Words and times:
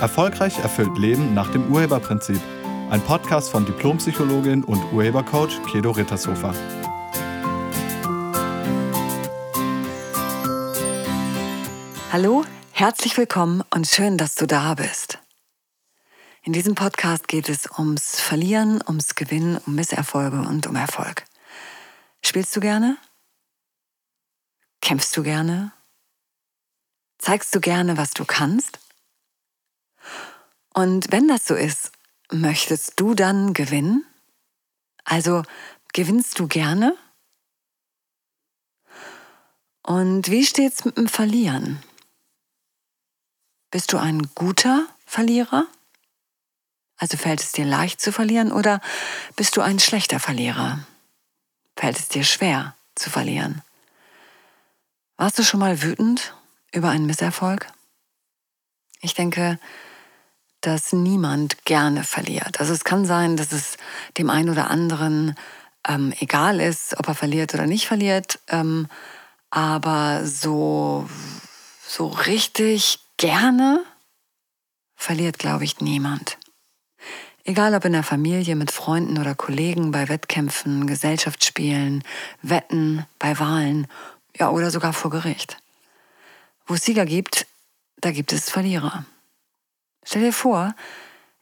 Erfolgreich 0.00 0.58
erfüllt 0.58 0.96
Leben 0.96 1.34
nach 1.34 1.52
dem 1.52 1.70
Urheberprinzip. 1.70 2.40
Ein 2.88 3.02
Podcast 3.02 3.50
von 3.50 3.66
Diplompsychologin 3.66 4.64
und 4.64 4.82
Urhebercoach 4.92 5.60
Kedo 5.70 5.90
Rittershofer. 5.90 6.54
Hallo, 12.10 12.44
herzlich 12.72 13.18
willkommen 13.18 13.62
und 13.68 13.86
schön, 13.86 14.16
dass 14.16 14.34
du 14.36 14.46
da 14.46 14.74
bist. 14.74 15.18
In 16.42 16.54
diesem 16.54 16.74
Podcast 16.74 17.28
geht 17.28 17.50
es 17.50 17.68
ums 17.78 18.18
Verlieren, 18.18 18.82
ums 18.86 19.14
Gewinnen, 19.14 19.58
um 19.66 19.74
Misserfolge 19.74 20.40
und 20.40 20.66
um 20.66 20.76
Erfolg. 20.76 21.24
Spielst 22.24 22.56
du 22.56 22.60
gerne? 22.60 22.96
Kämpfst 24.80 25.14
du 25.14 25.22
gerne? 25.22 25.72
Zeigst 27.18 27.54
du 27.54 27.60
gerne, 27.60 27.98
was 27.98 28.12
du 28.12 28.24
kannst? 28.24 28.78
Und 30.74 31.10
wenn 31.10 31.28
das 31.28 31.44
so 31.44 31.54
ist, 31.54 31.92
möchtest 32.30 32.98
du 33.00 33.14
dann 33.14 33.54
gewinnen? 33.54 34.04
Also 35.04 35.42
gewinnst 35.92 36.38
du 36.38 36.46
gerne? 36.46 36.96
Und 39.82 40.30
wie 40.30 40.44
steht's 40.44 40.84
mit 40.84 40.96
dem 40.96 41.08
Verlieren? 41.08 41.82
Bist 43.70 43.92
du 43.92 43.98
ein 43.98 44.30
guter 44.34 44.86
Verlierer? 45.06 45.66
Also 46.96 47.16
fällt 47.16 47.40
es 47.40 47.52
dir 47.52 47.64
leicht 47.64 48.00
zu 48.00 48.12
verlieren 48.12 48.52
oder 48.52 48.80
bist 49.34 49.56
du 49.56 49.62
ein 49.62 49.78
schlechter 49.78 50.20
Verlierer? 50.20 50.84
Fällt 51.76 51.98
es 51.98 52.08
dir 52.08 52.24
schwer 52.24 52.76
zu 52.94 53.08
verlieren? 53.10 53.62
Warst 55.16 55.38
du 55.38 55.42
schon 55.42 55.60
mal 55.60 55.82
wütend 55.82 56.34
über 56.72 56.90
einen 56.90 57.06
Misserfolg? 57.06 57.66
Ich 59.00 59.14
denke, 59.14 59.58
dass 60.60 60.92
niemand 60.92 61.64
gerne 61.64 62.04
verliert. 62.04 62.60
Also 62.60 62.72
es 62.72 62.84
kann 62.84 63.04
sein, 63.04 63.36
dass 63.36 63.52
es 63.52 63.76
dem 64.18 64.30
einen 64.30 64.50
oder 64.50 64.70
anderen 64.70 65.34
ähm, 65.86 66.12
egal 66.20 66.60
ist, 66.60 66.98
ob 66.98 67.08
er 67.08 67.14
verliert 67.14 67.54
oder 67.54 67.66
nicht 67.66 67.86
verliert, 67.86 68.38
ähm, 68.48 68.88
aber 69.50 70.26
so, 70.26 71.08
so 71.86 72.08
richtig 72.08 73.00
gerne 73.16 73.82
verliert, 74.94 75.38
glaube 75.38 75.64
ich, 75.64 75.80
niemand. 75.80 76.38
Egal 77.44 77.74
ob 77.74 77.84
in 77.86 77.92
der 77.92 78.02
Familie, 78.02 78.54
mit 78.54 78.70
Freunden 78.70 79.18
oder 79.18 79.34
Kollegen, 79.34 79.90
bei 79.90 80.08
Wettkämpfen, 80.08 80.86
Gesellschaftsspielen, 80.86 82.04
Wetten, 82.42 83.06
bei 83.18 83.38
Wahlen, 83.38 83.86
ja 84.36 84.50
oder 84.50 84.70
sogar 84.70 84.92
vor 84.92 85.10
Gericht. 85.10 85.56
Wo 86.66 86.74
es 86.74 86.84
Sieger 86.84 87.06
gibt, 87.06 87.46
da 87.96 88.12
gibt 88.12 88.32
es 88.32 88.50
Verlierer. 88.50 89.04
Stell 90.04 90.22
dir 90.22 90.32
vor, 90.32 90.74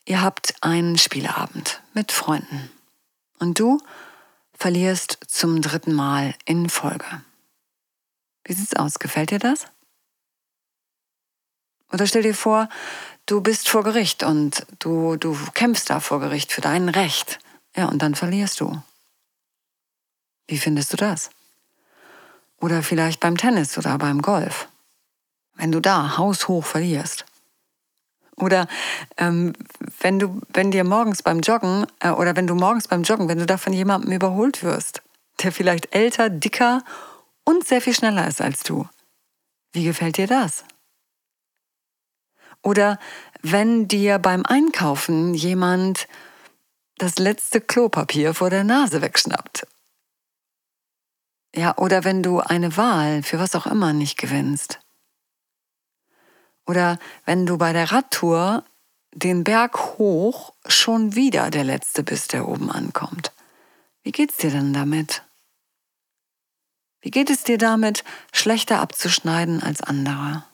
ihr 0.04 0.20
habt 0.20 0.54
einen 0.62 0.98
Spieleabend 0.98 1.82
mit 1.94 2.12
Freunden 2.12 2.70
und 3.38 3.58
du 3.58 3.80
verlierst 4.52 5.18
zum 5.28 5.62
dritten 5.62 5.94
Mal 5.94 6.34
in 6.44 6.68
Folge. 6.68 7.22
Wie 8.44 8.54
sieht's 8.54 8.74
aus? 8.74 8.98
Gefällt 8.98 9.30
dir 9.30 9.38
das? 9.38 9.66
Oder 11.92 12.06
stell 12.06 12.22
dir 12.22 12.34
vor, 12.34 12.68
du 13.26 13.40
bist 13.40 13.68
vor 13.68 13.84
Gericht 13.84 14.22
und 14.22 14.66
du, 14.78 15.16
du 15.16 15.36
kämpfst 15.54 15.88
da 15.88 16.00
vor 16.00 16.20
Gericht 16.20 16.52
für 16.52 16.60
dein 16.60 16.88
Recht. 16.88 17.38
Ja, 17.76 17.86
und 17.86 18.00
dann 18.00 18.14
verlierst 18.14 18.60
du. 18.60 18.82
Wie 20.48 20.58
findest 20.58 20.92
du 20.92 20.96
das? 20.96 21.30
Oder 22.60 22.82
vielleicht 22.82 23.20
beim 23.20 23.36
Tennis 23.36 23.78
oder 23.78 23.96
beim 23.98 24.22
Golf. 24.22 24.68
Wenn 25.54 25.72
du 25.72 25.80
da 25.80 26.16
haushoch 26.16 26.64
verlierst. 26.64 27.24
Oder 28.38 28.68
ähm, 29.16 29.52
wenn 30.00 30.18
du, 30.18 30.40
wenn 30.52 30.70
dir 30.70 30.84
morgens 30.84 31.22
beim 31.22 31.40
Joggen 31.40 31.86
äh, 32.00 32.10
oder 32.10 32.36
wenn 32.36 32.46
du 32.46 32.54
morgens 32.54 32.88
beim 32.88 33.02
Joggen, 33.02 33.28
wenn 33.28 33.38
du 33.38 33.46
da 33.46 33.56
von 33.56 33.72
jemandem 33.72 34.12
überholt 34.12 34.62
wirst, 34.62 35.02
der 35.42 35.52
vielleicht 35.52 35.94
älter, 35.94 36.30
dicker 36.30 36.82
und 37.44 37.66
sehr 37.66 37.80
viel 37.80 37.94
schneller 37.94 38.26
ist 38.28 38.40
als 38.40 38.62
du. 38.62 38.88
Wie 39.72 39.84
gefällt 39.84 40.16
dir 40.16 40.26
das? 40.26 40.64
Oder 42.62 42.98
wenn 43.42 43.88
dir 43.88 44.18
beim 44.18 44.44
Einkaufen 44.44 45.34
jemand 45.34 46.08
das 46.96 47.18
letzte 47.18 47.60
Klopapier 47.60 48.34
vor 48.34 48.50
der 48.50 48.64
Nase 48.64 49.00
wegschnappt. 49.00 49.66
Ja, 51.54 51.76
oder 51.78 52.04
wenn 52.04 52.22
du 52.22 52.40
eine 52.40 52.76
Wahl 52.76 53.22
für 53.22 53.38
was 53.38 53.54
auch 53.54 53.66
immer 53.66 53.92
nicht 53.92 54.18
gewinnst. 54.18 54.80
Oder 56.68 56.98
wenn 57.24 57.46
du 57.46 57.56
bei 57.56 57.72
der 57.72 57.90
Radtour 57.90 58.62
den 59.12 59.42
Berg 59.42 59.98
hoch 59.98 60.52
schon 60.66 61.14
wieder 61.14 61.50
der 61.50 61.64
Letzte 61.64 62.02
bist, 62.02 62.34
der 62.34 62.46
oben 62.46 62.70
ankommt. 62.70 63.32
Wie 64.02 64.12
geht's 64.12 64.36
dir 64.36 64.50
denn 64.50 64.74
damit? 64.74 65.24
Wie 67.00 67.10
geht 67.10 67.30
es 67.30 67.42
dir 67.42 67.56
damit, 67.56 68.04
schlechter 68.32 68.80
abzuschneiden 68.80 69.62
als 69.62 69.80
andere? 69.80 70.44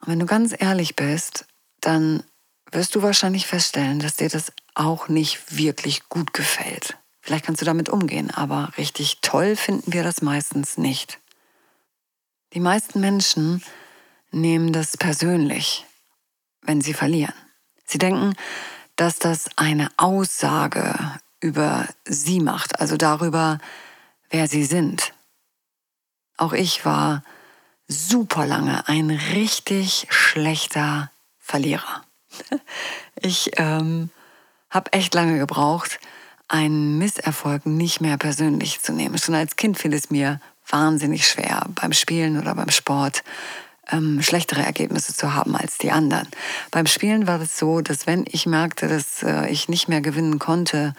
Und 0.00 0.08
wenn 0.08 0.20
du 0.20 0.26
ganz 0.26 0.54
ehrlich 0.56 0.94
bist, 0.94 1.46
dann 1.80 2.22
wirst 2.70 2.94
du 2.94 3.02
wahrscheinlich 3.02 3.48
feststellen, 3.48 3.98
dass 3.98 4.14
dir 4.14 4.28
das 4.28 4.52
auch 4.74 5.08
nicht 5.08 5.56
wirklich 5.56 6.08
gut 6.08 6.32
gefällt. 6.32 6.96
Vielleicht 7.20 7.44
kannst 7.44 7.60
du 7.60 7.66
damit 7.66 7.88
umgehen, 7.88 8.30
aber 8.30 8.72
richtig 8.78 9.18
toll 9.22 9.56
finden 9.56 9.92
wir 9.92 10.04
das 10.04 10.22
meistens 10.22 10.78
nicht. 10.78 11.18
Die 12.52 12.60
meisten 12.60 12.98
Menschen 13.00 13.62
nehmen 14.32 14.72
das 14.72 14.96
persönlich, 14.96 15.86
wenn 16.62 16.80
sie 16.80 16.94
verlieren. 16.94 17.34
Sie 17.84 17.98
denken, 17.98 18.34
dass 18.96 19.20
das 19.20 19.48
eine 19.56 19.88
Aussage 19.96 20.94
über 21.40 21.86
sie 22.04 22.40
macht, 22.40 22.80
also 22.80 22.96
darüber, 22.96 23.58
wer 24.30 24.48
sie 24.48 24.64
sind. 24.64 25.12
Auch 26.36 26.52
ich 26.52 26.84
war 26.84 27.22
super 27.86 28.46
lange 28.46 28.86
ein 28.88 29.10
richtig 29.10 30.06
schlechter 30.10 31.10
Verlierer. 31.38 32.04
Ich 33.22 33.50
ähm, 33.58 34.08
habe 34.70 34.94
echt 34.94 35.12
lange 35.14 35.38
gebraucht, 35.38 36.00
einen 36.48 36.96
Misserfolg 36.96 37.66
nicht 37.66 38.00
mehr 38.00 38.16
persönlich 38.16 38.80
zu 38.80 38.94
nehmen. 38.94 39.18
Schon 39.18 39.34
als 39.34 39.56
Kind 39.56 39.76
fiel 39.76 39.92
es 39.92 40.08
mir 40.08 40.40
wahnsinnig 40.70 41.26
schwer, 41.26 41.66
beim 41.74 41.92
Spielen 41.92 42.38
oder 42.38 42.54
beim 42.54 42.70
Sport 42.70 43.22
ähm, 43.90 44.22
schlechtere 44.22 44.62
Ergebnisse 44.62 45.14
zu 45.14 45.34
haben 45.34 45.56
als 45.56 45.78
die 45.78 45.90
anderen. 45.90 46.28
Beim 46.70 46.86
Spielen 46.86 47.26
war 47.26 47.40
es 47.40 47.58
so, 47.58 47.80
dass 47.80 48.06
wenn 48.06 48.24
ich 48.28 48.46
merkte, 48.46 48.88
dass 48.88 49.22
äh, 49.22 49.48
ich 49.48 49.68
nicht 49.68 49.88
mehr 49.88 50.00
gewinnen 50.00 50.38
konnte, 50.38 50.94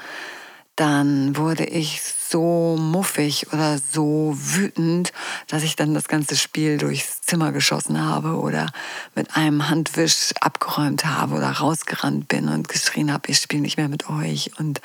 dann 0.75 1.35
wurde 1.35 1.65
ich 1.65 2.01
so 2.01 2.77
muffig 2.79 3.51
oder 3.51 3.77
so 3.77 4.33
wütend, 4.35 5.11
dass 5.47 5.63
ich 5.63 5.75
dann 5.75 5.93
das 5.93 6.07
ganze 6.07 6.37
Spiel 6.37 6.77
durchs 6.77 7.21
Zimmer 7.21 7.51
geschossen 7.51 8.01
habe 8.03 8.39
oder 8.39 8.67
mit 9.13 9.35
einem 9.35 9.69
Handwisch 9.69 10.31
abgeräumt 10.39 11.05
habe 11.05 11.35
oder 11.35 11.51
rausgerannt 11.51 12.29
bin 12.29 12.47
und 12.47 12.69
geschrien 12.69 13.11
habe, 13.11 13.29
ich 13.29 13.37
spiele 13.37 13.61
nicht 13.61 13.77
mehr 13.77 13.89
mit 13.89 14.09
euch. 14.09 14.51
Und 14.57 14.81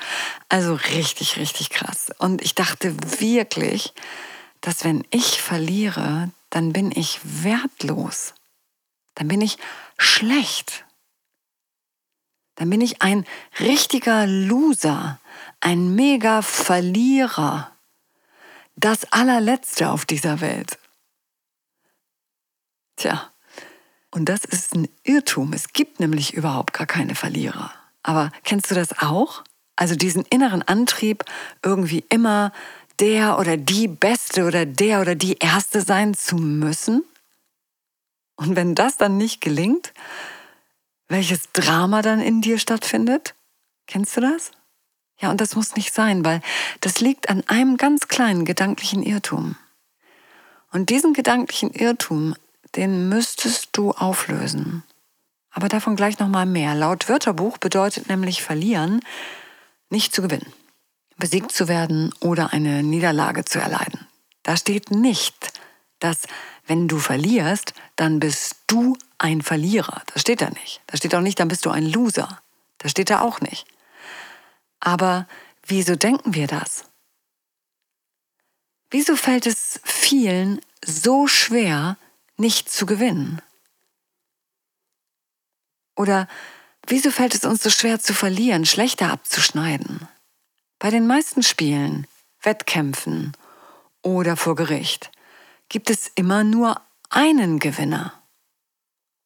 also 0.49 0.73
richtig, 0.73 1.37
richtig 1.37 1.69
krass. 1.69 2.07
Und 2.17 2.41
ich 2.41 2.53
dachte 2.53 2.93
wirklich, 3.19 3.93
dass 4.61 4.83
wenn 4.83 5.05
ich 5.11 5.41
verliere, 5.41 6.31
dann 6.49 6.73
bin 6.73 6.91
ich 6.91 7.19
wertlos. 7.23 8.33
Dann 9.15 9.27
bin 9.27 9.41
ich 9.41 9.57
schlecht. 9.97 10.85
Dann 12.55 12.69
bin 12.69 12.81
ich 12.81 13.01
ein 13.01 13.25
richtiger 13.59 14.25
Loser 14.25 15.19
ein 15.59 15.95
mega 15.95 16.41
Verlierer, 16.41 17.71
das 18.75 19.11
allerletzte 19.11 19.89
auf 19.89 20.05
dieser 20.05 20.41
Welt. 20.41 20.77
Tja, 22.95 23.31
und 24.11 24.25
das 24.25 24.45
ist 24.45 24.75
ein 24.75 24.87
Irrtum. 25.03 25.53
Es 25.53 25.73
gibt 25.73 25.99
nämlich 25.99 26.33
überhaupt 26.33 26.73
gar 26.73 26.87
keine 26.87 27.15
Verlierer. 27.15 27.71
Aber 28.03 28.31
kennst 28.43 28.71
du 28.71 28.75
das 28.75 28.97
auch? 28.99 29.43
Also 29.75 29.95
diesen 29.95 30.23
inneren 30.23 30.63
Antrieb, 30.63 31.23
irgendwie 31.63 32.03
immer 32.09 32.51
der 32.99 33.37
oder 33.39 33.57
die 33.57 33.87
Beste 33.87 34.45
oder 34.45 34.65
der 34.65 35.01
oder 35.01 35.15
die 35.15 35.37
Erste 35.37 35.81
sein 35.81 36.13
zu 36.13 36.35
müssen? 36.35 37.03
Und 38.35 38.55
wenn 38.55 38.75
das 38.75 38.97
dann 38.97 39.17
nicht 39.17 39.41
gelingt, 39.41 39.93
welches 41.07 41.51
Drama 41.53 42.01
dann 42.01 42.21
in 42.21 42.41
dir 42.41 42.59
stattfindet? 42.59 43.33
Kennst 43.87 44.17
du 44.17 44.21
das? 44.21 44.51
Ja, 45.19 45.31
und 45.31 45.41
das 45.41 45.55
muss 45.55 45.75
nicht 45.75 45.93
sein, 45.93 46.23
weil 46.23 46.41
das 46.81 46.99
liegt 46.99 47.29
an 47.29 47.43
einem 47.47 47.77
ganz 47.77 48.07
kleinen 48.07 48.45
gedanklichen 48.45 49.01
Irrtum. 49.01 49.55
Und 50.71 50.89
diesen 50.89 51.13
gedanklichen 51.13 51.71
Irrtum, 51.71 52.35
den 52.75 53.09
müsstest 53.09 53.69
du 53.71 53.91
auflösen. 53.91 54.83
Aber 55.49 55.69
davon 55.69 55.95
gleich 55.95 56.19
nochmal 56.19 56.45
mehr. 56.45 56.75
Laut 56.75 57.09
Wörterbuch 57.09 57.57
bedeutet 57.57 58.09
nämlich 58.09 58.43
verlieren, 58.43 58.99
nicht 59.89 60.13
zu 60.13 60.21
gewinnen, 60.21 60.53
besiegt 61.17 61.51
zu 61.51 61.67
werden 61.67 62.13
oder 62.19 62.53
eine 62.53 62.83
Niederlage 62.83 63.45
zu 63.45 63.59
erleiden. 63.59 64.07
Da 64.43 64.55
steht 64.55 64.91
nicht, 64.91 65.51
dass 65.99 66.23
wenn 66.65 66.87
du 66.87 66.99
verlierst, 66.99 67.73
dann 67.95 68.19
bist 68.19 68.57
du 68.67 68.97
ein 69.17 69.41
Verlierer. 69.41 70.03
Das 70.13 70.21
steht 70.21 70.41
da 70.41 70.49
nicht. 70.49 70.81
Da 70.87 70.97
steht 70.97 71.15
auch 71.15 71.21
nicht, 71.21 71.39
dann 71.39 71.47
bist 71.47 71.65
du 71.65 71.69
ein 71.69 71.85
Loser. 71.85 72.41
Das 72.77 72.91
steht 72.91 73.09
da 73.09 73.21
auch 73.21 73.41
nicht. 73.41 73.65
Aber 74.79 75.27
wieso 75.65 75.95
denken 75.95 76.33
wir 76.33 76.47
das? 76.47 76.85
Wieso 78.89 79.15
fällt 79.15 79.47
es 79.47 79.81
vielen 79.83 80.61
so 80.85 81.27
schwer, 81.27 81.97
nicht 82.37 82.71
zu 82.71 82.85
gewinnen? 82.85 83.41
Oder 85.95 86.27
wieso 86.85 87.11
fällt 87.11 87.33
es 87.33 87.43
uns 87.43 87.63
so 87.63 87.69
schwer 87.69 87.99
zu 87.99 88.13
verlieren, 88.13 88.65
schlechter 88.65 89.11
abzuschneiden? 89.11 90.07
Bei 90.79 90.91
den 90.91 91.07
meisten 91.07 91.41
Spielen, 91.41 92.05
Wettkämpfen 92.41 93.35
oder 94.03 94.37
vor 94.37 94.55
Gericht 94.55 95.11
gibt 95.69 95.89
es 95.89 96.07
immer 96.13 96.43
nur 96.43 96.79
einen 97.09 97.57
Gewinner. 97.57 98.13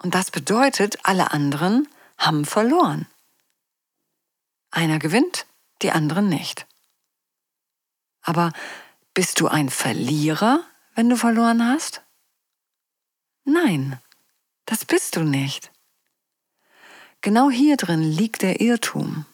Und 0.01 0.15
das 0.15 0.31
bedeutet, 0.31 0.99
alle 1.03 1.31
anderen 1.31 1.89
haben 2.17 2.45
verloren. 2.45 3.05
Einer 4.71 4.97
gewinnt, 4.97 5.45
die 5.81 5.91
anderen 5.91 6.29
nicht. 6.29 6.67
Aber 8.21 8.53
bist 9.13 9.39
du 9.41 9.47
ein 9.49 9.69
Verlierer, 9.69 10.63
wenn 10.95 11.09
du 11.09 11.17
verloren 11.17 11.67
hast? 11.67 12.01
Nein, 13.43 13.99
das 14.65 14.85
bist 14.85 15.17
du 15.17 15.23
nicht. 15.23 15.71
Genau 17.19 17.49
hier 17.51 17.75
drin 17.75 18.03
liegt 18.03 18.41
der 18.41 18.61
Irrtum. 18.61 19.25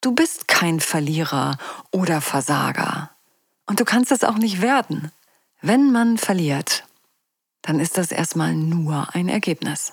Du 0.00 0.12
bist 0.12 0.46
kein 0.46 0.78
Verlierer 0.80 1.58
oder 1.90 2.20
Versager. 2.20 3.10
Und 3.66 3.80
du 3.80 3.84
kannst 3.84 4.12
es 4.12 4.22
auch 4.22 4.38
nicht 4.38 4.62
werden. 4.62 5.10
Wenn 5.60 5.90
man 5.90 6.18
verliert, 6.18 6.84
dann 7.62 7.80
ist 7.80 7.98
das 7.98 8.12
erstmal 8.12 8.54
nur 8.54 9.14
ein 9.14 9.28
Ergebnis. 9.28 9.92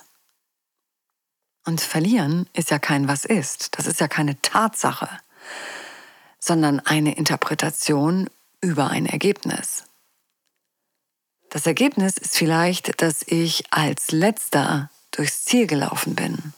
Und 1.64 1.80
verlieren 1.80 2.48
ist 2.52 2.70
ja 2.70 2.78
kein 2.78 3.08
was 3.08 3.24
ist, 3.24 3.76
das 3.76 3.88
ist 3.88 3.98
ja 3.98 4.06
keine 4.06 4.40
Tatsache, 4.40 5.08
sondern 6.38 6.78
eine 6.78 7.16
Interpretation 7.16 8.30
über 8.60 8.88
ein 8.88 9.06
Ergebnis. 9.06 9.82
Das 11.50 11.66
Ergebnis 11.66 12.16
ist 12.16 12.36
vielleicht, 12.36 13.02
dass 13.02 13.22
ich 13.26 13.64
als 13.72 14.12
letzter 14.12 14.90
durchs 15.10 15.44
Ziel 15.44 15.66
gelaufen 15.66 16.14
bin 16.14 16.52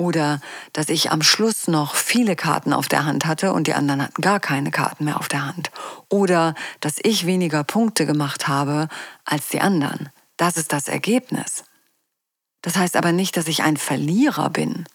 oder 0.00 0.40
dass 0.72 0.88
ich 0.88 1.10
am 1.12 1.22
Schluss 1.22 1.68
noch 1.68 1.94
viele 1.94 2.34
Karten 2.34 2.72
auf 2.72 2.88
der 2.88 3.04
Hand 3.04 3.26
hatte 3.26 3.52
und 3.52 3.66
die 3.66 3.74
anderen 3.74 4.02
hatten 4.02 4.22
gar 4.22 4.40
keine 4.40 4.70
Karten 4.70 5.04
mehr 5.04 5.18
auf 5.18 5.28
der 5.28 5.44
Hand. 5.44 5.70
Oder 6.08 6.54
dass 6.80 6.96
ich 7.02 7.26
weniger 7.26 7.64
Punkte 7.64 8.06
gemacht 8.06 8.48
habe 8.48 8.88
als 9.26 9.50
die 9.50 9.60
anderen. 9.60 10.08
Das 10.38 10.56
ist 10.56 10.72
das 10.72 10.88
Ergebnis. 10.88 11.64
Das 12.62 12.76
heißt 12.76 12.96
aber 12.96 13.12
nicht, 13.12 13.36
dass 13.36 13.46
ich 13.46 13.62
ein 13.62 13.76
Verlierer 13.76 14.48
bin, 14.48 14.86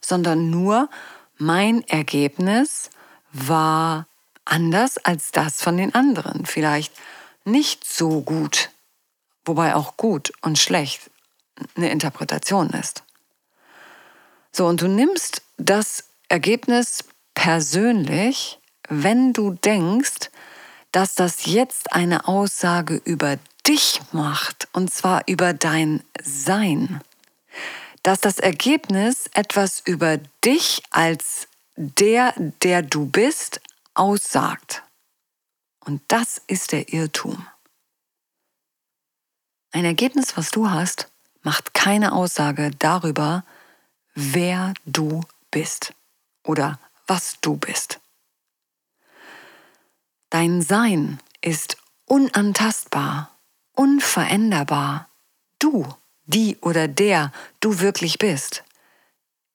sondern 0.00 0.50
nur 0.50 0.90
mein 1.38 1.86
Ergebnis 1.86 2.90
war 3.32 4.08
anders 4.44 4.98
als 4.98 5.30
das 5.30 5.62
von 5.62 5.76
den 5.76 5.94
anderen. 5.94 6.44
Vielleicht 6.44 6.92
nicht 7.44 7.84
so 7.84 8.20
gut, 8.20 8.70
wobei 9.44 9.76
auch 9.76 9.96
gut 9.96 10.32
und 10.42 10.58
schlecht 10.58 11.08
eine 11.76 11.90
Interpretation 11.90 12.70
ist. 12.70 13.04
So, 14.56 14.68
und 14.68 14.82
du 14.82 14.86
nimmst 14.86 15.42
das 15.56 16.04
Ergebnis 16.28 17.02
persönlich, 17.34 18.60
wenn 18.88 19.32
du 19.32 19.50
denkst, 19.50 20.30
dass 20.92 21.16
das 21.16 21.46
jetzt 21.46 21.92
eine 21.92 22.28
Aussage 22.28 23.02
über 23.04 23.36
dich 23.66 24.00
macht, 24.12 24.68
und 24.72 24.94
zwar 24.94 25.22
über 25.26 25.54
dein 25.54 26.04
Sein. 26.22 27.00
Dass 28.04 28.20
das 28.20 28.38
Ergebnis 28.38 29.28
etwas 29.34 29.80
über 29.80 30.18
dich 30.44 30.84
als 30.90 31.48
der, 31.74 32.32
der 32.62 32.82
du 32.82 33.06
bist, 33.06 33.60
aussagt. 33.94 34.84
Und 35.84 36.00
das 36.06 36.40
ist 36.46 36.70
der 36.70 36.92
Irrtum. 36.92 37.44
Ein 39.72 39.84
Ergebnis, 39.84 40.36
was 40.36 40.52
du 40.52 40.70
hast, 40.70 41.08
macht 41.42 41.74
keine 41.74 42.12
Aussage 42.12 42.70
darüber, 42.78 43.42
wer 44.14 44.74
du 44.86 45.22
bist 45.50 45.92
oder 46.44 46.78
was 47.06 47.38
du 47.40 47.56
bist. 47.56 48.00
Dein 50.30 50.62
Sein 50.62 51.20
ist 51.40 51.76
unantastbar, 52.06 53.30
unveränderbar. 53.72 55.08
Du, 55.58 55.86
die 56.24 56.56
oder 56.60 56.88
der 56.88 57.32
du 57.60 57.80
wirklich 57.80 58.18
bist, 58.18 58.64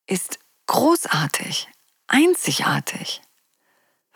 ist 0.08 0.40
großartig, 0.68 1.68
einzigartig. 2.08 3.22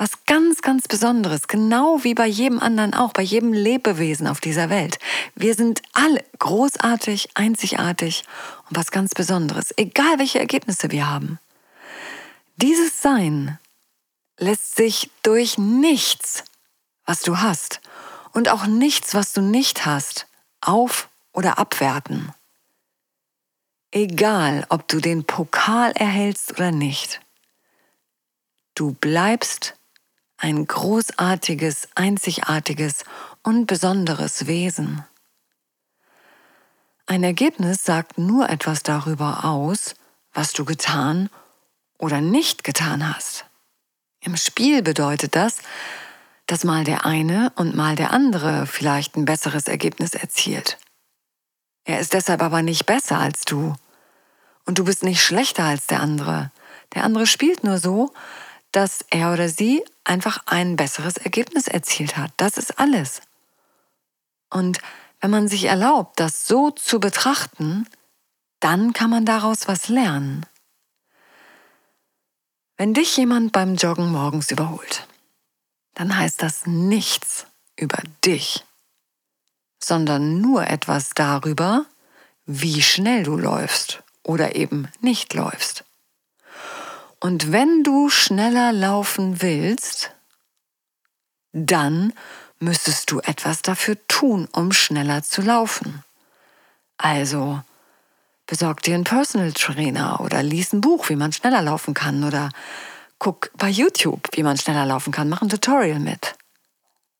Was 0.03 0.25
ganz, 0.25 0.61
ganz 0.61 0.89
Besonderes, 0.89 1.47
genau 1.47 2.03
wie 2.03 2.13
bei 2.13 2.27
jedem 2.27 2.59
anderen 2.59 2.93
auch, 2.93 3.13
bei 3.13 3.21
jedem 3.21 3.53
Lebewesen 3.53 4.27
auf 4.27 4.41
dieser 4.41 4.69
Welt. 4.69 4.99
Wir 5.33 5.55
sind 5.55 5.81
alle 5.93 6.21
großartig, 6.39 7.29
einzigartig 7.35 8.25
und 8.69 8.75
was 8.75 8.91
ganz 8.91 9.13
Besonderes, 9.13 9.73
egal 9.77 10.19
welche 10.19 10.39
Ergebnisse 10.39 10.91
wir 10.91 11.09
haben. 11.09 11.39
Dieses 12.57 13.01
Sein 13.01 13.57
lässt 14.37 14.75
sich 14.75 15.09
durch 15.21 15.57
nichts, 15.57 16.43
was 17.05 17.21
du 17.21 17.37
hast, 17.37 17.79
und 18.33 18.49
auch 18.49 18.65
nichts, 18.65 19.13
was 19.13 19.31
du 19.31 19.39
nicht 19.39 19.85
hast, 19.85 20.27
auf 20.59 21.07
oder 21.31 21.59
abwerten. 21.59 22.33
Egal, 23.91 24.65
ob 24.67 24.85
du 24.89 24.99
den 24.99 25.23
Pokal 25.23 25.93
erhältst 25.93 26.51
oder 26.51 26.73
nicht. 26.73 27.21
Du 28.75 28.91
bleibst 28.91 29.75
ein 30.43 30.67
großartiges, 30.67 31.87
einzigartiges 31.95 33.05
und 33.43 33.65
besonderes 33.65 34.45
Wesen. 34.45 35.05
Ein 37.05 37.23
Ergebnis 37.23 37.85
sagt 37.85 38.17
nur 38.17 38.49
etwas 38.49 38.83
darüber 38.83 39.45
aus, 39.45 39.95
was 40.33 40.51
du 40.51 40.65
getan 40.65 41.29
oder 41.97 42.19
nicht 42.19 42.65
getan 42.65 43.07
hast. 43.15 43.45
Im 44.19 44.35
Spiel 44.35 44.81
bedeutet 44.81 45.33
das, 45.33 45.59
dass 46.45 46.65
mal 46.65 46.83
der 46.83 47.05
eine 47.05 47.53
und 47.55 47.73
mal 47.73 47.95
der 47.95 48.11
andere 48.11 48.67
vielleicht 48.67 49.15
ein 49.15 49.23
besseres 49.23 49.67
Ergebnis 49.69 50.13
erzielt. 50.13 50.77
Er 51.85 52.01
ist 52.01 52.11
deshalb 52.11 52.41
aber 52.41 52.63
nicht 52.63 52.85
besser 52.85 53.17
als 53.17 53.45
du. 53.45 53.75
Und 54.65 54.77
du 54.77 54.83
bist 54.83 55.03
nicht 55.03 55.21
schlechter 55.21 55.63
als 55.63 55.87
der 55.87 56.01
andere. 56.01 56.51
Der 56.95 57.05
andere 57.05 57.27
spielt 57.27 57.63
nur 57.63 57.77
so, 57.77 58.13
dass 58.73 59.05
er 59.09 59.31
oder 59.31 59.47
sie 59.47 59.83
einfach 60.03 60.39
ein 60.45 60.75
besseres 60.75 61.17
Ergebnis 61.17 61.67
erzielt 61.67 62.17
hat. 62.17 62.31
Das 62.37 62.57
ist 62.57 62.79
alles. 62.79 63.21
Und 64.49 64.79
wenn 65.19 65.31
man 65.31 65.47
sich 65.47 65.65
erlaubt, 65.65 66.19
das 66.19 66.45
so 66.45 66.71
zu 66.71 66.99
betrachten, 66.99 67.87
dann 68.59 68.93
kann 68.93 69.09
man 69.09 69.25
daraus 69.25 69.67
was 69.67 69.89
lernen. 69.89 70.45
Wenn 72.77 72.93
dich 72.93 73.15
jemand 73.17 73.51
beim 73.51 73.75
Joggen 73.75 74.11
morgens 74.11 74.51
überholt, 74.51 75.07
dann 75.93 76.17
heißt 76.17 76.41
das 76.41 76.65
nichts 76.65 77.45
über 77.77 78.01
dich, 78.25 78.65
sondern 79.79 80.41
nur 80.41 80.67
etwas 80.67 81.11
darüber, 81.11 81.85
wie 82.45 82.81
schnell 82.81 83.23
du 83.23 83.37
läufst 83.37 84.03
oder 84.23 84.55
eben 84.55 84.89
nicht 85.01 85.33
läufst. 85.33 85.85
Und 87.23 87.53
wenn 87.53 87.85
du 87.85 88.09
schneller 88.09 88.73
laufen 88.73 89.41
willst, 89.41 90.11
dann 91.53 92.11
müsstest 92.59 93.09
du 93.11 93.21
etwas 93.21 93.61
dafür 93.61 93.95
tun, 94.09 94.49
um 94.51 94.73
schneller 94.73 95.23
zu 95.23 95.41
laufen. 95.41 96.03
Also 96.97 97.61
besorg 98.45 98.81
dir 98.81 98.95
einen 98.95 99.05
Personal 99.05 99.53
Trainer 99.53 100.19
oder 100.19 100.43
lies 100.43 100.73
ein 100.73 100.81
Buch, 100.81 101.07
wie 101.07 101.15
man 101.15 101.31
schneller 101.31 101.61
laufen 101.61 101.93
kann 101.93 102.25
oder 102.25 102.49
guck 103.19 103.51
bei 103.55 103.69
YouTube, 103.69 104.27
wie 104.33 104.43
man 104.43 104.57
schneller 104.57 104.85
laufen 104.85 105.13
kann, 105.13 105.29
mach 105.29 105.41
ein 105.41 105.47
Tutorial 105.47 105.99
mit. 105.99 106.35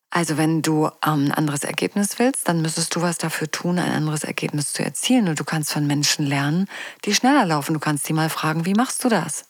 Also 0.09 0.35
wenn 0.35 0.61
du 0.61 0.87
ähm, 1.05 1.27
ein 1.27 1.31
anderes 1.31 1.63
Ergebnis 1.63 2.19
willst, 2.19 2.49
dann 2.49 2.61
müsstest 2.61 2.93
du 2.93 3.01
was 3.01 3.19
dafür 3.19 3.49
tun, 3.49 3.79
ein 3.79 3.93
anderes 3.93 4.25
Ergebnis 4.25 4.73
zu 4.73 4.83
erzielen. 4.83 5.29
Und 5.29 5.39
du 5.39 5.45
kannst 5.45 5.71
von 5.71 5.87
Menschen 5.87 6.25
lernen, 6.25 6.67
die 7.05 7.15
schneller 7.15 7.45
laufen. 7.45 7.73
Du 7.73 7.79
kannst 7.79 8.09
die 8.09 8.13
mal 8.13 8.29
fragen, 8.29 8.65
wie 8.65 8.73
machst 8.73 9.01
du 9.05 9.07
das? 9.07 9.45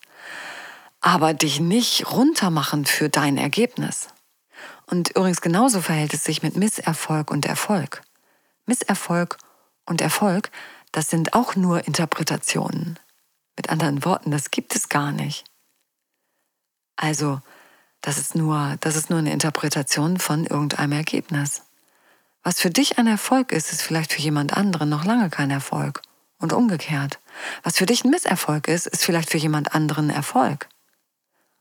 Aber 1.02 1.34
dich 1.34 1.60
nicht 1.60 2.10
runtermachen 2.12 2.86
für 2.86 3.10
dein 3.10 3.38
Ergebnis. 3.38 4.08
Und 4.86 5.10
übrigens 5.10 5.42
genauso 5.42 5.82
verhält 5.82 6.14
es 6.14 6.24
sich 6.24 6.44
mit 6.44 6.56
Misserfolg 6.56 7.32
und 7.32 7.46
Erfolg. 7.46 8.02
Misserfolg 8.66 9.38
und 9.86 10.02
Erfolg, 10.02 10.50
das 10.92 11.10
sind 11.10 11.34
auch 11.34 11.56
nur 11.56 11.86
Interpretationen. 11.86 13.00
Mit 13.58 13.70
anderen 13.70 14.06
Worten, 14.06 14.32
das 14.32 14.52
gibt 14.52 14.76
es 14.76 14.90
gar 14.90 15.12
nicht. 15.12 15.46
Also, 16.96 17.42
das 18.02 18.18
ist 18.18 18.36
nur, 18.36 18.78
das 18.80 18.96
ist 18.96 19.10
nur 19.10 19.20
eine 19.20 19.32
Interpretation 19.32 20.18
von 20.18 20.46
irgendeinem 20.46 20.94
Ergebnis. 20.94 21.64
Was 22.44 22.60
für 22.60 22.70
dich 22.70 22.98
ein 22.98 23.08
Erfolg 23.08 23.52
ist, 23.52 23.72
ist 23.72 23.82
vielleicht 23.82 24.14
für 24.14 24.22
jemand 24.22 24.54
anderen 24.56 24.90
noch 24.90 25.06
lange 25.06 25.30
kein 25.30 25.52
Erfolg. 25.52 26.02
Und 26.44 26.52
umgekehrt. 26.52 27.20
Was 27.64 27.78
für 27.78 27.86
dich 27.86 28.04
ein 28.04 28.10
Misserfolg 28.10 28.68
ist, 28.68 28.86
ist 28.86 29.06
vielleicht 29.06 29.30
für 29.30 29.38
jemand 29.38 29.74
anderen 29.74 30.10
Erfolg. 30.10 30.68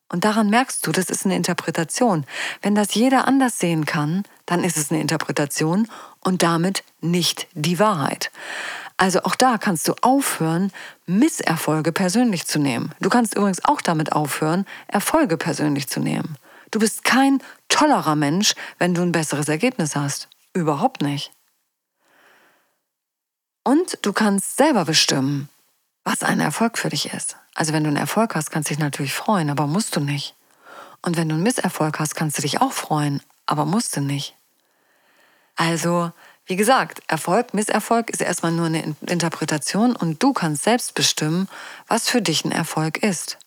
Und 0.09 0.25
daran 0.25 0.51
merkst 0.51 0.85
du, 0.85 0.91
das 0.91 1.09
ist 1.09 1.25
eine 1.25 1.37
Interpretation. 1.37 2.27
Wenn 2.63 2.75
das 2.75 2.93
jeder 2.95 3.29
anders 3.29 3.61
sehen 3.61 3.85
kann, 3.85 4.25
dann 4.45 4.65
ist 4.65 4.77
es 4.77 4.91
eine 4.91 5.01
Interpretation 5.01 5.89
und 6.19 6.43
damit 6.43 6.83
nicht 7.01 7.47
die 7.53 7.79
Wahrheit. 7.79 8.33
Also 8.97 9.23
auch 9.23 9.37
da 9.37 9.57
kannst 9.57 9.87
du 9.87 9.95
aufhören, 10.01 10.73
Misserfolge 11.07 11.93
persönlich 11.93 12.49
zu 12.49 12.59
nehmen. 12.59 12.93
Du 12.99 13.09
kannst 13.09 13.37
übrigens 13.37 13.65
auch 13.65 13.83
damit 13.83 14.11
aufhören, 14.11 14.67
Erfolge 14.89 15.37
persönlich 15.37 15.87
zu 15.87 16.01
nehmen. 16.01 16.37
Du 16.73 16.81
bist 16.81 17.05
kein 17.05 17.41
tollerer 17.69 18.17
Mensch, 18.17 18.57
wenn 18.81 18.95
du 18.95 19.03
ein 19.03 19.13
besseres 19.13 19.49
Ergebnis 19.49 19.95
hast. 19.95 20.29
Überhaupt 20.55 21.03
nicht. 21.03 21.31
Und 23.65 23.99
du 24.03 24.13
kannst 24.13 24.57
selber 24.57 24.85
bestimmen, 24.85 25.49
was 26.05 26.23
ein 26.23 26.41
Erfolg 26.41 26.79
für 26.79 26.89
dich 26.89 27.13
ist. 27.13 27.37
Also 27.55 27.73
wenn 27.73 27.85
du 27.85 27.89
einen 27.89 27.97
Erfolg 27.97 28.35
hast, 28.35 28.51
kannst 28.51 28.71
du 28.71 28.75
dich 28.75 28.83
natürlich 28.83 29.15
freuen, 29.15 29.51
aber 29.51 29.67
musst 29.67 29.95
du 29.95 30.01
nicht. 30.01 30.35
Und 31.03 31.17
wenn 31.17 31.29
du 31.29 31.35
einen 31.35 31.45
Misserfolg 31.45 31.99
hast, 31.99 32.15
kannst 32.15 32.39
du 32.39 32.43
dich 32.43 32.61
auch 32.61 32.73
freuen, 32.73 33.23
aber 33.47 33.65
musst 33.65 33.97
du 33.97 34.01
nicht. 34.01 34.35
Also, 35.57 36.13
wie 36.47 36.57
gesagt, 36.57 37.03
Erfolg, 37.09 37.55
Misserfolg 37.55 38.11
ist 38.11 38.21
erstmal 38.21 38.53
nur 38.53 38.67
eine 38.67 38.97
Interpretation 39.07 39.95
und 39.95 40.23
du 40.23 40.33
kannst 40.33 40.65
selbst 40.65 40.95
bestimmen, 40.95 41.49
was 41.89 42.09
für 42.09 42.23
dich 42.23 42.45
ein 42.45 42.53
Erfolg 42.53 42.99
ist. 42.99 43.39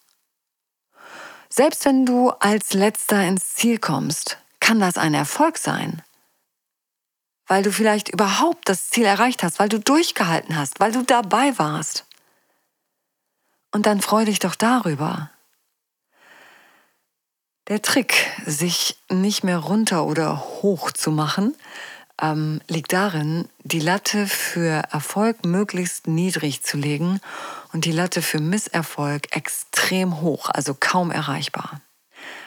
Selbst 1.50 1.86
wenn 1.86 2.06
du 2.06 2.30
als 2.32 2.74
letzter 2.74 3.26
ins 3.26 3.54
Ziel 3.54 3.80
kommst, 3.80 4.38
kann 4.60 4.80
das 4.80 4.98
ein 4.98 5.14
Erfolg 5.14 5.58
sein. 5.58 6.02
Weil 7.48 7.64
du 7.64 7.72
vielleicht 7.72 8.10
überhaupt 8.10 8.68
das 8.68 8.90
Ziel 8.90 9.06
erreicht 9.06 9.44
hast, 9.44 9.60
weil 9.60 9.70
du 9.70 9.80
durchgehalten 9.80 10.58
hast, 10.58 10.80
weil 10.80 10.92
du 10.92 11.04
dabei 11.04 11.58
warst. 11.58 12.06
Und 13.72 13.86
dann 13.86 14.02
freu 14.02 14.26
dich 14.26 14.40
doch 14.40 14.56
darüber. 14.56 15.30
Der 17.68 17.82
Trick, 17.82 18.32
sich 18.46 18.98
nicht 19.10 19.44
mehr 19.44 19.58
runter 19.58 20.06
oder 20.06 20.40
hoch 20.40 20.92
zu 20.92 21.12
machen, 21.12 21.56
ähm, 22.22 22.62
liegt 22.68 22.94
darin, 22.94 23.50
die 23.64 23.80
Latte 23.80 24.28
für 24.28 24.84
Erfolg 24.92 25.46
möglichst 25.46 26.08
niedrig 26.08 26.64
zu 26.64 26.78
legen 26.78 27.20
und 27.74 27.86
die 27.86 27.92
Latte 27.92 28.22
für 28.22 28.40
Misserfolg 28.40 29.36
extrem 29.36 30.22
hoch, 30.22 30.50
also 30.50 30.76
kaum 30.80 31.12
erreichbar. 31.12 31.82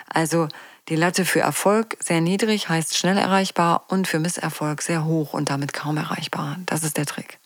Also 0.08 0.48
die 0.88 0.96
Latte 0.96 1.24
für 1.24 1.40
Erfolg 1.40 1.96
sehr 2.00 2.20
niedrig 2.20 2.68
heißt 2.68 2.96
schnell 2.96 3.18
erreichbar 3.18 3.84
und 3.88 4.08
für 4.08 4.18
Misserfolg 4.18 4.80
sehr 4.80 5.04
hoch 5.04 5.34
und 5.34 5.50
damit 5.50 5.74
kaum 5.74 5.98
erreichbar. 5.98 6.56
Das 6.64 6.82
ist 6.82 6.96
der 6.96 7.04
Trick. 7.04 7.38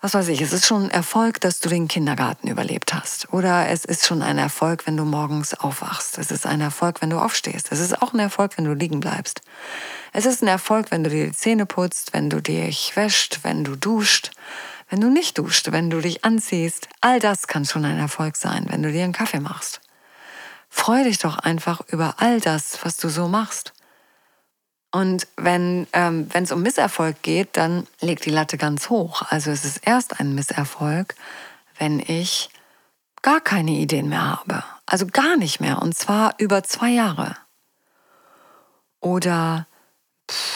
Was 0.00 0.14
weiß 0.14 0.28
ich, 0.28 0.40
es 0.40 0.52
ist 0.52 0.66
schon 0.66 0.84
ein 0.84 0.90
Erfolg, 0.90 1.40
dass 1.40 1.60
du 1.60 1.68
den 1.68 1.88
Kindergarten 1.88 2.48
überlebt 2.48 2.94
hast. 2.94 3.32
Oder 3.32 3.68
es 3.68 3.84
ist 3.84 4.06
schon 4.06 4.22
ein 4.22 4.38
Erfolg, 4.38 4.86
wenn 4.86 4.96
du 4.96 5.04
morgens 5.04 5.54
aufwachst. 5.54 6.18
Es 6.18 6.30
ist 6.30 6.46
ein 6.46 6.60
Erfolg, 6.60 7.02
wenn 7.02 7.10
du 7.10 7.18
aufstehst. 7.18 7.68
Es 7.70 7.80
ist 7.80 8.00
auch 8.00 8.12
ein 8.12 8.20
Erfolg, 8.20 8.56
wenn 8.56 8.66
du 8.66 8.74
liegen 8.74 9.00
bleibst. 9.00 9.40
Es 10.12 10.24
ist 10.24 10.42
ein 10.42 10.48
Erfolg, 10.48 10.90
wenn 10.90 11.02
du 11.02 11.10
dir 11.10 11.26
die 11.26 11.32
Zähne 11.32 11.66
putzt, 11.66 12.12
wenn 12.12 12.30
du 12.30 12.40
dich 12.40 12.94
wäscht, 12.94 13.40
wenn 13.42 13.64
du 13.64 13.74
duscht, 13.74 14.30
wenn 14.88 15.00
du 15.00 15.10
nicht 15.10 15.38
duscht, 15.38 15.72
wenn 15.72 15.90
du 15.90 16.00
dich 16.00 16.24
anziehst. 16.24 16.88
All 17.00 17.18
das 17.18 17.46
kann 17.46 17.64
schon 17.64 17.84
ein 17.84 17.98
Erfolg 17.98 18.36
sein, 18.36 18.66
wenn 18.68 18.82
du 18.82 18.92
dir 18.92 19.04
einen 19.04 19.12
Kaffee 19.12 19.40
machst. 19.40 19.80
Freu 20.76 21.04
dich 21.04 21.18
doch 21.18 21.38
einfach 21.38 21.80
über 21.88 22.16
all 22.18 22.38
das, 22.38 22.84
was 22.84 22.98
du 22.98 23.08
so 23.08 23.28
machst. 23.28 23.72
Und 24.92 25.26
wenn 25.36 25.86
ähm, 25.94 26.28
es 26.34 26.52
um 26.52 26.60
Misserfolg 26.60 27.22
geht, 27.22 27.56
dann 27.56 27.86
legt 28.00 28.26
die 28.26 28.30
Latte 28.30 28.58
ganz 28.58 28.90
hoch. 28.90 29.22
Also 29.30 29.50
es 29.50 29.64
ist 29.64 29.78
erst 29.86 30.20
ein 30.20 30.34
Misserfolg, 30.34 31.14
wenn 31.78 31.98
ich 31.98 32.50
gar 33.22 33.40
keine 33.40 33.70
Ideen 33.70 34.10
mehr 34.10 34.30
habe. 34.30 34.62
Also 34.84 35.06
gar 35.06 35.38
nicht 35.38 35.60
mehr. 35.60 35.80
Und 35.80 35.96
zwar 35.96 36.34
über 36.36 36.62
zwei 36.62 36.90
Jahre. 36.90 37.36
Oder 39.00 39.66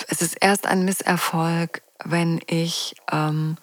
es 0.06 0.20
ist 0.20 0.36
erst 0.40 0.66
ein 0.66 0.84
Misserfolg, 0.84 1.82
wenn 2.04 2.40
ich 2.46 2.94
ähm, 3.10 3.56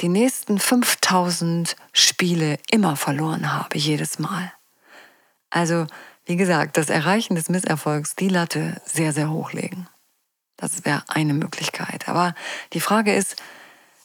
die 0.00 0.10
nächsten 0.10 0.58
5000 0.58 1.76
Spiele 1.92 2.58
immer 2.70 2.94
verloren 2.94 3.52
habe, 3.54 3.78
jedes 3.78 4.18
Mal. 4.18 4.52
Also, 5.54 5.86
wie 6.26 6.34
gesagt, 6.34 6.76
das 6.76 6.90
Erreichen 6.90 7.36
des 7.36 7.48
Misserfolgs, 7.48 8.16
die 8.16 8.28
Latte 8.28 8.82
sehr, 8.86 9.12
sehr 9.12 9.30
hochlegen. 9.30 9.88
Das 10.56 10.84
wäre 10.84 11.04
eine 11.06 11.32
Möglichkeit. 11.32 12.08
Aber 12.08 12.34
die 12.72 12.80
Frage 12.80 13.14
ist, 13.14 13.36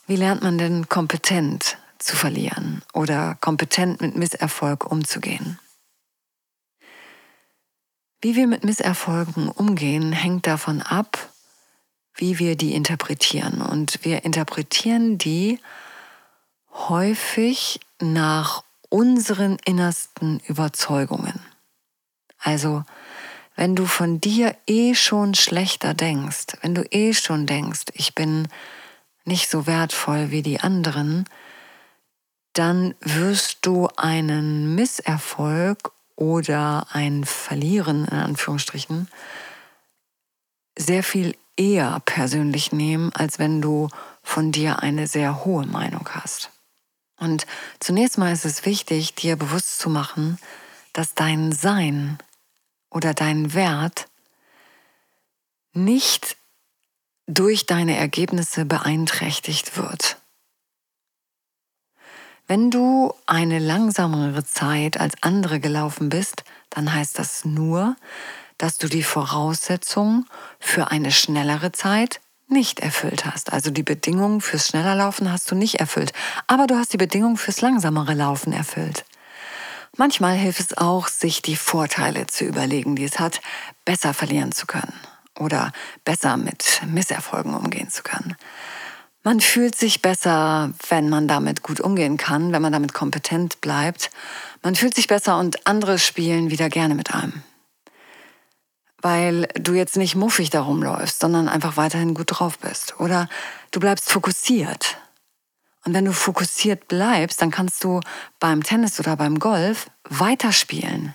wie 0.06 0.14
lernt 0.14 0.42
man 0.42 0.58
denn 0.58 0.88
kompetent 0.88 1.76
zu 1.98 2.14
verlieren 2.14 2.82
oder 2.92 3.36
kompetent 3.40 4.00
mit 4.00 4.14
Misserfolg 4.14 4.88
umzugehen? 4.88 5.58
Wie 8.20 8.36
wir 8.36 8.46
mit 8.46 8.62
Misserfolgen 8.62 9.48
umgehen, 9.48 10.12
hängt 10.12 10.46
davon 10.46 10.82
ab, 10.82 11.18
wie 12.14 12.38
wir 12.38 12.54
die 12.54 12.74
interpretieren. 12.74 13.60
Und 13.60 14.04
wir 14.04 14.24
interpretieren 14.24 15.18
die 15.18 15.58
häufig 16.72 17.80
nach 17.98 18.62
unseren 18.90 19.56
innersten 19.64 20.40
Überzeugungen. 20.46 21.40
Also, 22.38 22.84
wenn 23.56 23.74
du 23.76 23.86
von 23.86 24.20
dir 24.20 24.56
eh 24.66 24.94
schon 24.94 25.34
schlechter 25.34 25.94
denkst, 25.94 26.58
wenn 26.60 26.74
du 26.74 26.82
eh 26.90 27.14
schon 27.14 27.46
denkst, 27.46 27.84
ich 27.94 28.14
bin 28.14 28.48
nicht 29.24 29.50
so 29.50 29.66
wertvoll 29.66 30.30
wie 30.30 30.42
die 30.42 30.60
anderen, 30.60 31.24
dann 32.52 32.94
wirst 33.00 33.58
du 33.62 33.88
einen 33.96 34.74
Misserfolg 34.74 35.92
oder 36.16 36.86
ein 36.90 37.24
Verlieren 37.24 38.06
in 38.06 38.18
Anführungsstrichen 38.18 39.08
sehr 40.76 41.02
viel 41.02 41.36
eher 41.56 42.00
persönlich 42.04 42.72
nehmen, 42.72 43.12
als 43.14 43.38
wenn 43.38 43.60
du 43.60 43.88
von 44.22 44.52
dir 44.52 44.82
eine 44.82 45.06
sehr 45.06 45.44
hohe 45.44 45.66
Meinung 45.66 46.08
hast. 46.10 46.50
Und 47.20 47.46
zunächst 47.78 48.18
mal 48.18 48.32
ist 48.32 48.46
es 48.46 48.64
wichtig, 48.64 49.14
dir 49.14 49.36
bewusst 49.36 49.78
zu 49.78 49.90
machen, 49.90 50.38
dass 50.92 51.14
dein 51.14 51.52
Sein 51.52 52.18
oder 52.90 53.14
dein 53.14 53.54
Wert 53.54 54.08
nicht 55.72 56.36
durch 57.26 57.66
deine 57.66 57.96
Ergebnisse 57.96 58.64
beeinträchtigt 58.64 59.76
wird. 59.76 60.16
Wenn 62.46 62.72
du 62.72 63.14
eine 63.26 63.60
langsamere 63.60 64.44
Zeit 64.44 64.98
als 64.98 65.14
andere 65.20 65.60
gelaufen 65.60 66.08
bist, 66.08 66.42
dann 66.70 66.92
heißt 66.92 67.18
das 67.18 67.44
nur, 67.44 67.96
dass 68.58 68.78
du 68.78 68.88
die 68.88 69.04
Voraussetzungen 69.04 70.26
für 70.58 70.90
eine 70.90 71.12
schnellere 71.12 71.70
Zeit 71.70 72.20
nicht 72.50 72.80
erfüllt 72.80 73.24
hast. 73.24 73.52
Also 73.52 73.70
die 73.70 73.82
Bedingungen 73.82 74.40
fürs 74.40 74.68
schneller 74.68 74.94
Laufen 74.94 75.30
hast 75.32 75.50
du 75.50 75.54
nicht 75.54 75.76
erfüllt, 75.76 76.12
aber 76.46 76.66
du 76.66 76.76
hast 76.76 76.92
die 76.92 76.98
Bedingungen 76.98 77.36
fürs 77.36 77.60
langsamere 77.60 78.14
Laufen 78.14 78.52
erfüllt. 78.52 79.04
Manchmal 79.96 80.36
hilft 80.36 80.60
es 80.60 80.78
auch, 80.78 81.08
sich 81.08 81.42
die 81.42 81.56
Vorteile 81.56 82.26
zu 82.26 82.44
überlegen, 82.44 82.96
die 82.96 83.04
es 83.04 83.18
hat, 83.18 83.40
besser 83.84 84.14
verlieren 84.14 84.52
zu 84.52 84.66
können 84.66 84.92
oder 85.38 85.72
besser 86.04 86.36
mit 86.36 86.82
Misserfolgen 86.86 87.54
umgehen 87.54 87.90
zu 87.90 88.02
können. 88.02 88.36
Man 89.22 89.40
fühlt 89.40 89.76
sich 89.76 90.00
besser, 90.00 90.72
wenn 90.88 91.08
man 91.08 91.28
damit 91.28 91.62
gut 91.62 91.80
umgehen 91.80 92.16
kann, 92.16 92.52
wenn 92.52 92.62
man 92.62 92.72
damit 92.72 92.94
kompetent 92.94 93.60
bleibt. 93.60 94.10
Man 94.62 94.74
fühlt 94.74 94.94
sich 94.94 95.08
besser 95.08 95.38
und 95.38 95.66
andere 95.66 95.98
spielen 95.98 96.50
wieder 96.50 96.68
gerne 96.68 96.94
mit 96.94 97.12
einem 97.12 97.42
weil 99.02 99.48
du 99.54 99.74
jetzt 99.74 99.96
nicht 99.96 100.14
muffig 100.14 100.50
darum 100.50 100.82
läufst, 100.82 101.20
sondern 101.20 101.48
einfach 101.48 101.76
weiterhin 101.76 102.14
gut 102.14 102.26
drauf 102.30 102.58
bist. 102.58 102.98
Oder 103.00 103.28
du 103.70 103.80
bleibst 103.80 104.10
fokussiert. 104.10 104.98
Und 105.84 105.94
wenn 105.94 106.04
du 106.04 106.12
fokussiert 106.12 106.88
bleibst, 106.88 107.40
dann 107.40 107.50
kannst 107.50 107.82
du 107.84 108.00
beim 108.38 108.62
Tennis 108.62 109.00
oder 109.00 109.16
beim 109.16 109.38
Golf 109.38 109.90
weiterspielen, 110.04 111.14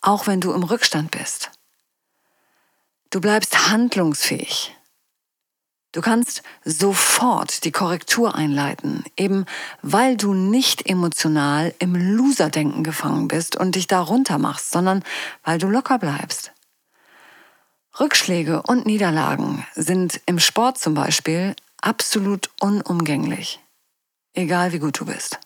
auch 0.00 0.26
wenn 0.26 0.40
du 0.40 0.52
im 0.52 0.62
Rückstand 0.62 1.10
bist. 1.10 1.50
Du 3.10 3.20
bleibst 3.20 3.70
handlungsfähig. 3.70 4.74
Du 5.92 6.02
kannst 6.02 6.42
sofort 6.64 7.64
die 7.64 7.72
Korrektur 7.72 8.34
einleiten, 8.34 9.04
eben 9.16 9.46
weil 9.80 10.18
du 10.18 10.34
nicht 10.34 10.88
emotional 10.88 11.74
im 11.78 11.94
Loser-Denken 11.94 12.84
gefangen 12.84 13.26
bist 13.26 13.56
und 13.56 13.74
dich 13.74 13.86
da 13.86 14.00
runter 14.00 14.36
machst, 14.36 14.70
sondern 14.70 15.02
weil 15.44 15.58
du 15.58 15.66
locker 15.66 15.98
bleibst. 15.98 16.52
Rückschläge 18.00 18.62
und 18.62 18.86
Niederlagen 18.86 19.66
sind 19.74 20.20
im 20.26 20.38
Sport 20.38 20.78
zum 20.78 20.94
Beispiel 20.94 21.56
absolut 21.80 22.50
unumgänglich, 22.60 23.60
egal 24.34 24.72
wie 24.72 24.78
gut 24.78 25.00
du 25.00 25.06
bist. 25.06 25.40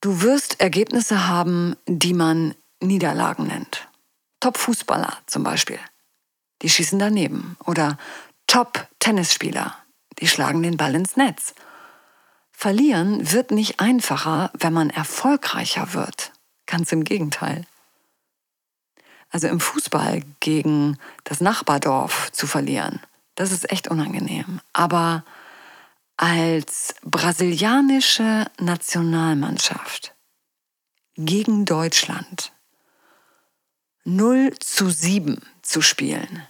Du 0.00 0.22
wirst 0.22 0.60
Ergebnisse 0.60 1.28
haben, 1.28 1.76
die 1.86 2.14
man 2.14 2.54
Niederlagen 2.80 3.46
nennt. 3.46 3.88
Top-Fußballer 4.40 5.18
zum 5.26 5.42
Beispiel. 5.42 5.78
die 6.62 6.70
schießen 6.70 6.98
daneben. 6.98 7.56
Oder 7.64 7.98
Top-Tennisspieler, 8.46 9.76
die 10.20 10.26
schlagen 10.26 10.62
den 10.62 10.76
Ball 10.76 10.94
ins 10.94 11.16
Netz. 11.16 11.54
Verlieren 12.50 13.32
wird 13.32 13.50
nicht 13.50 13.80
einfacher, 13.80 14.50
wenn 14.54 14.72
man 14.72 14.90
erfolgreicher 14.90 15.92
wird. 15.92 16.32
Ganz 16.66 16.92
im 16.92 17.04
Gegenteil. 17.04 17.66
Also 19.30 19.48
im 19.48 19.60
Fußball 19.60 20.22
gegen 20.40 20.98
das 21.24 21.40
Nachbardorf 21.40 22.30
zu 22.32 22.46
verlieren, 22.46 23.00
das 23.34 23.52
ist 23.52 23.70
echt 23.70 23.88
unangenehm. 23.88 24.60
Aber 24.72 25.24
als 26.16 26.94
brasilianische 27.02 28.46
Nationalmannschaft 28.58 30.14
gegen 31.16 31.64
Deutschland 31.64 32.52
0 34.04 34.54
zu 34.60 34.88
7 34.88 35.42
zu 35.62 35.82
spielen, 35.82 36.46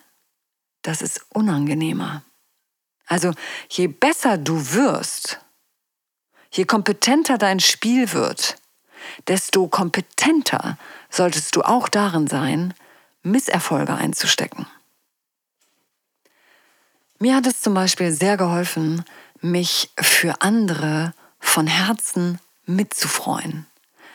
das 0.83 1.03
ist 1.03 1.25
unangenehmer. 1.31 2.23
Also 3.07 3.33
je 3.69 3.89
besser 3.89 4.39
du 4.39 4.73
wirst, 4.73 5.41
je 6.53 6.65
kompetenter 6.65 7.39
dein 7.39 7.61
Spiel 7.61 8.13
wird, 8.13 8.57
desto 9.29 9.69
kompetenter 9.69 10.79
solltest 11.11 11.57
du 11.57 11.63
auch 11.63 11.89
darin 11.89 12.27
sein, 12.27 12.75
Misserfolge 13.23 13.95
einzustecken. 13.95 14.67
Mir 17.19 17.35
hat 17.35 17.47
es 17.47 17.61
zum 17.61 17.75
Beispiel 17.75 18.13
sehr 18.13 18.37
geholfen, 18.37 19.05
mich 19.41 19.91
für 19.99 20.43
andere 20.43 21.15
von 21.41 21.67
Herzen 21.67 22.39
mitzufreuen. 22.67 23.67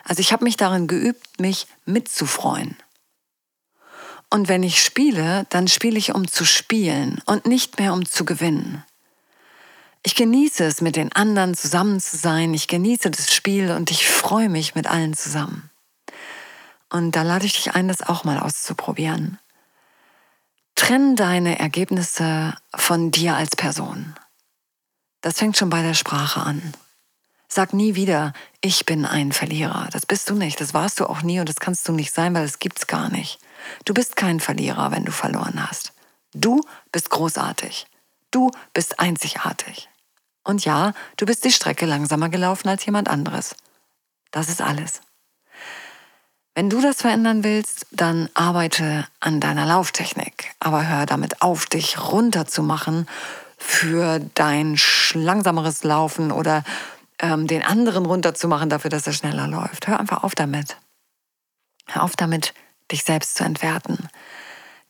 Also 0.03 0.19
ich 0.19 0.31
habe 0.31 0.43
mich 0.43 0.57
darin 0.57 0.87
geübt, 0.87 1.39
mich 1.39 1.67
mitzufreuen. 1.85 2.77
Und 4.29 4.47
wenn 4.47 4.63
ich 4.63 4.81
spiele, 4.81 5.45
dann 5.49 5.67
spiele 5.67 5.97
ich, 5.97 6.15
um 6.15 6.27
zu 6.27 6.45
spielen 6.45 7.21
und 7.25 7.45
nicht 7.45 7.79
mehr 7.79 7.93
um 7.93 8.05
zu 8.05 8.23
gewinnen. 8.23 8.83
Ich 10.03 10.15
genieße 10.15 10.63
es, 10.63 10.81
mit 10.81 10.95
den 10.95 11.11
anderen 11.11 11.55
zusammen 11.55 11.99
zu 11.99 12.17
sein. 12.17 12.53
Ich 12.53 12.67
genieße 12.67 13.11
das 13.11 13.33
Spiel 13.33 13.71
und 13.71 13.91
ich 13.91 14.07
freue 14.07 14.49
mich 14.49 14.73
mit 14.73 14.87
allen 14.87 15.13
zusammen. 15.13 15.69
Und 16.89 17.15
da 17.15 17.21
lade 17.21 17.45
ich 17.45 17.53
dich 17.53 17.73
ein, 17.73 17.87
das 17.87 18.01
auch 18.01 18.23
mal 18.23 18.39
auszuprobieren. 18.39 19.39
Trenn 20.75 21.15
deine 21.15 21.59
Ergebnisse 21.59 22.55
von 22.75 23.11
dir 23.11 23.35
als 23.35 23.55
Person. 23.55 24.15
Das 25.21 25.37
fängt 25.37 25.55
schon 25.55 25.69
bei 25.69 25.83
der 25.83 25.93
Sprache 25.93 26.41
an. 26.41 26.73
Sag 27.47 27.73
nie 27.73 27.95
wieder, 27.95 28.33
ich 28.61 28.85
bin 28.85 29.05
ein 29.05 29.31
Verlierer. 29.31 29.87
Das 29.91 30.05
bist 30.05 30.29
du 30.29 30.35
nicht. 30.35 30.59
Das 30.59 30.73
warst 30.73 30.99
du 30.99 31.05
auch 31.05 31.21
nie 31.21 31.39
und 31.39 31.47
das 31.47 31.57
kannst 31.57 31.87
du 31.87 31.91
nicht 31.91 32.13
sein, 32.13 32.33
weil 32.33 32.45
es 32.45 32.59
gibt's 32.59 32.87
gar 32.87 33.09
nicht. 33.09 33.39
Du 33.85 33.93
bist 33.93 34.15
kein 34.15 34.39
Verlierer, 34.39 34.91
wenn 34.91 35.05
du 35.05 35.11
verloren 35.11 35.67
hast. 35.69 35.93
Du 36.33 36.61
bist 36.91 37.09
großartig. 37.09 37.85
Du 38.31 38.49
bist 38.73 38.99
einzigartig. 38.99 39.89
Und 40.43 40.65
ja, 40.65 40.93
du 41.17 41.25
bist 41.25 41.45
die 41.45 41.51
Strecke 41.51 41.85
langsamer 41.85 42.29
gelaufen 42.29 42.67
als 42.67 42.85
jemand 42.85 43.09
anderes. 43.09 43.55
Das 44.31 44.49
ist 44.49 44.61
alles. 44.61 45.01
Wenn 46.53 46.69
du 46.69 46.81
das 46.81 47.01
verändern 47.01 47.43
willst, 47.43 47.87
dann 47.91 48.29
arbeite 48.33 49.07
an 49.19 49.39
deiner 49.39 49.65
Lauftechnik. 49.65 50.51
Aber 50.59 50.87
hör 50.87 51.05
damit 51.05 51.41
auf, 51.41 51.65
dich 51.65 51.97
runterzumachen 52.11 53.07
für 53.57 54.19
dein 54.33 54.77
langsameres 55.13 55.83
Laufen 55.83 56.31
oder 56.31 56.63
ähm, 57.19 57.47
den 57.47 57.63
anderen 57.63 58.05
runterzumachen 58.05 58.69
dafür, 58.69 58.89
dass 58.89 59.07
er 59.07 59.13
schneller 59.13 59.47
läuft. 59.47 59.87
Hör 59.87 59.99
einfach 59.99 60.23
auf 60.23 60.35
damit. 60.35 60.77
Hör 61.87 62.03
auf 62.03 62.15
damit, 62.15 62.53
dich 62.91 63.03
selbst 63.03 63.35
zu 63.35 63.43
entwerten. 63.43 64.09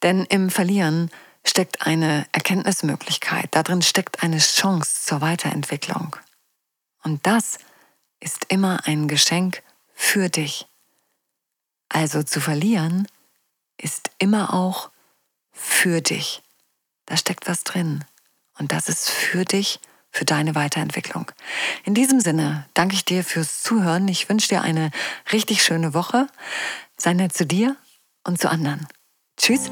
Denn 0.02 0.26
im 0.26 0.50
Verlieren 0.50 1.12
steckt 1.46 1.86
eine 1.86 2.26
Erkenntnismöglichkeit, 2.32 3.50
darin 3.52 3.82
steckt 3.82 4.24
eine 4.24 4.38
Chance 4.38 5.06
zur 5.06 5.22
Weiterentwicklung. 5.22 6.16
Und 7.04 7.26
das 7.26 7.58
ist 8.20 8.46
immer 8.50 8.86
ein 8.86 9.08
Geschenk 9.08 9.64
für 9.94 10.30
dich. 10.30 10.68
Also 11.90 12.24
zu 12.24 12.40
verlieren 12.40 13.08
ist 13.78 14.12
immer 14.20 14.54
auch 14.54 14.92
für 15.52 16.02
dich. 16.02 16.42
Da 17.06 17.18
steckt 17.18 17.48
was 17.48 17.64
drin. 17.64 18.06
Und 18.58 18.72
das 18.72 18.88
ist 18.88 19.10
für 19.10 19.44
dich, 19.44 19.80
für 20.12 20.26
deine 20.26 20.56
Weiterentwicklung. 20.56 21.32
In 21.84 21.94
diesem 21.94 22.20
Sinne 22.20 22.68
danke 22.74 22.96
ich 22.96 23.06
dir 23.06 23.24
fürs 23.24 23.64
Zuhören. 23.64 24.08
Ich 24.08 24.30
wünsche 24.30 24.50
dir 24.50 24.62
eine 24.62 24.92
richtig 25.32 25.64
schöne 25.64 25.94
Woche. 25.94 26.28
Sei 26.98 27.14
nett 27.14 27.34
zu 27.34 27.46
dir 27.46 27.76
und 28.24 28.40
zu 28.40 28.50
anderen. 28.50 28.88
Tschüss. 29.38 29.72